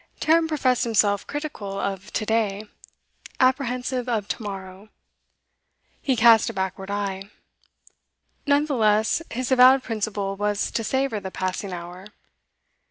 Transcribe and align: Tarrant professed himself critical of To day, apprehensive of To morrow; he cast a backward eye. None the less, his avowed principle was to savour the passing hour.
Tarrant 0.19 0.47
professed 0.47 0.83
himself 0.83 1.27
critical 1.27 1.79
of 1.79 2.11
To 2.13 2.25
day, 2.25 2.63
apprehensive 3.39 4.09
of 4.09 4.27
To 4.29 4.41
morrow; 4.41 4.89
he 6.01 6.15
cast 6.15 6.49
a 6.49 6.53
backward 6.53 6.89
eye. 6.89 7.29
None 8.47 8.65
the 8.65 8.73
less, 8.75 9.21
his 9.29 9.51
avowed 9.51 9.83
principle 9.83 10.35
was 10.35 10.71
to 10.71 10.83
savour 10.83 11.19
the 11.19 11.29
passing 11.29 11.71
hour. 11.71 12.07